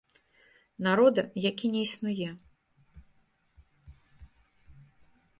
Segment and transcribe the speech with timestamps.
[0.85, 2.29] Народа, які не існуе.